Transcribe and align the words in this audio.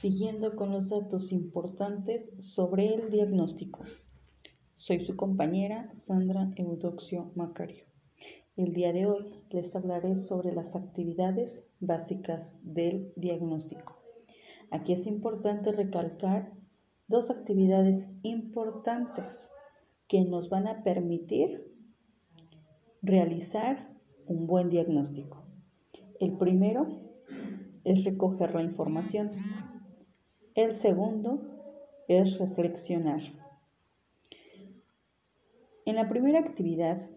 siguiendo 0.00 0.56
con 0.56 0.72
los 0.72 0.88
datos 0.88 1.32
importantes 1.32 2.32
sobre 2.38 2.94
el 2.94 3.10
diagnóstico. 3.10 3.84
Soy 4.74 5.04
su 5.04 5.16
compañera 5.16 5.90
Sandra 5.94 6.50
Eudoxio 6.56 7.30
Macario. 7.36 7.84
El 8.56 8.72
día 8.72 8.92
de 8.92 9.06
hoy 9.06 9.44
les 9.50 9.76
hablaré 9.76 10.16
sobre 10.16 10.52
las 10.52 10.74
actividades 10.74 11.64
básicas 11.78 12.58
del 12.62 13.12
diagnóstico. 13.16 14.02
Aquí 14.70 14.92
es 14.92 15.06
importante 15.06 15.72
recalcar 15.72 16.52
dos 17.06 17.30
actividades 17.30 18.08
importantes 18.22 19.50
que 20.08 20.24
nos 20.24 20.48
van 20.48 20.66
a 20.66 20.82
permitir 20.82 21.70
realizar 23.02 23.94
un 24.26 24.46
buen 24.46 24.68
diagnóstico. 24.68 25.44
El 26.18 26.36
primero 26.38 26.88
es 27.84 28.04
recoger 28.04 28.54
la 28.54 28.62
información. 28.62 29.30
El 30.54 30.74
segundo 30.74 31.40
es 32.08 32.38
reflexionar. 32.38 33.22
En 35.86 35.96
la 35.96 36.08
primera 36.08 36.40
actividad, 36.40 37.08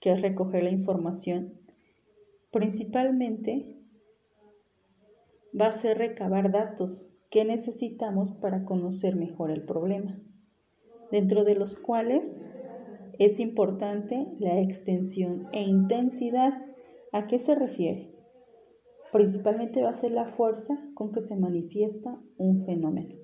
que 0.00 0.12
es 0.12 0.22
recoger 0.22 0.62
la 0.62 0.70
información, 0.70 1.60
principalmente 2.50 3.76
va 5.60 5.66
a 5.66 5.72
ser 5.72 5.98
recabar 5.98 6.50
datos 6.50 7.12
que 7.28 7.44
necesitamos 7.44 8.30
para 8.30 8.64
conocer 8.64 9.14
mejor 9.14 9.50
el 9.50 9.66
problema, 9.66 10.18
dentro 11.12 11.44
de 11.44 11.54
los 11.54 11.76
cuales 11.76 12.42
es 13.18 13.40
importante 13.40 14.26
la 14.38 14.58
extensión 14.58 15.48
e 15.52 15.60
intensidad. 15.60 16.64
¿A 17.12 17.26
qué 17.26 17.38
se 17.38 17.54
refiere? 17.54 18.15
Principalmente 19.12 19.82
va 19.82 19.90
a 19.90 19.94
ser 19.94 20.10
la 20.10 20.26
fuerza 20.26 20.78
con 20.94 21.12
que 21.12 21.20
se 21.20 21.36
manifiesta 21.36 22.20
un 22.36 22.56
fenómeno. 22.56 23.14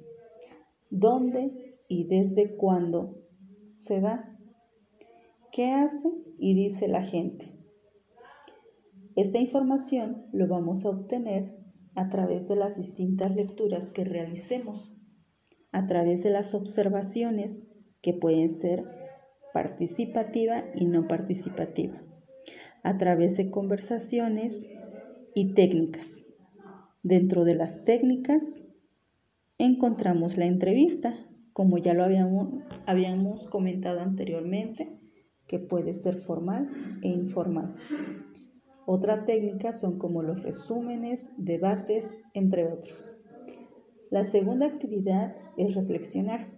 ¿Dónde 0.91 1.79
y 1.89 2.07
desde 2.07 2.57
cuándo 2.57 3.19
se 3.73 4.01
da? 4.01 4.39
¿Qué 5.51 5.71
hace 5.71 6.09
y 6.39 6.55
dice 6.55 6.89
la 6.89 7.03
gente? 7.03 7.53
Esta 9.17 9.39
información 9.39 10.27
lo 10.33 10.49
vamos 10.49 10.85
a 10.85 10.91
obtener 10.91 11.59
a 11.95 12.09
través 12.09 12.49
de 12.49 12.57
las 12.57 12.77
distintas 12.77 13.35
lecturas 13.35 13.91
que 13.91 14.05
realicemos, 14.05 14.97
a 15.73 15.87
través 15.87 16.23
de 16.23 16.31
las 16.31 16.55
observaciones 16.55 17.65
que 18.01 18.15
pueden 18.15 18.51
ser 18.51 18.85
participativa 19.53 20.65
y 20.75 20.87
no 20.87 21.07
participativa, 21.07 22.03
a 22.83 22.97
través 22.97 23.37
de 23.37 23.51
conversaciones 23.51 24.67
y 25.35 25.55
técnicas. 25.55 26.23
Dentro 27.03 27.45
de 27.45 27.55
las 27.55 27.85
técnicas 27.85 28.63
encontramos 29.59 30.37
la 30.37 30.47
entrevista, 30.47 31.15
como 31.53 31.79
ya 31.79 31.95
lo 31.95 32.05
habíamos, 32.05 33.47
comentado 33.49 34.01
anteriormente, 34.01 34.99
que 35.47 35.59
puede 35.59 35.95
ser 35.95 36.17
formal 36.17 36.71
e 37.03 37.09
informal. 37.09 37.75
Otra 38.87 39.25
técnica 39.25 39.73
son 39.73 39.99
como 39.99 40.23
los 40.23 40.43
resúmenes, 40.43 41.33
debates, 41.37 42.05
entre 42.35 42.67
otros. 42.67 43.21
La 44.11 44.25
segunda 44.27 44.67
actividad 44.67 45.37
es 45.57 45.75
reflexionar. 45.75 46.51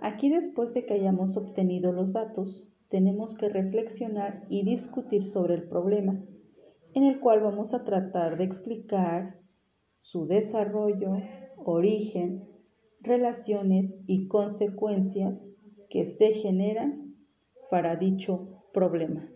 Aquí 0.00 0.30
después 0.30 0.72
de 0.74 0.86
que 0.86 0.94
hayamos 0.94 1.36
obtenido 1.36 1.92
los 1.92 2.12
datos, 2.12 2.68
tenemos 2.88 3.34
que 3.34 3.48
reflexionar 3.48 4.44
y 4.48 4.64
discutir 4.64 5.26
sobre 5.26 5.54
el 5.54 5.64
problema 5.64 6.20
en 6.94 7.04
el 7.04 7.20
cual 7.20 7.40
vamos 7.40 7.74
a 7.74 7.84
tratar 7.84 8.36
de 8.36 8.44
explicar 8.44 9.40
su 9.98 10.26
desarrollo, 10.26 11.12
origen, 11.56 12.48
relaciones 13.00 14.00
y 14.06 14.28
consecuencias 14.28 15.46
que 15.88 16.06
se 16.06 16.32
generan 16.32 17.16
para 17.70 17.96
dicho 17.96 18.64
problema. 18.72 19.28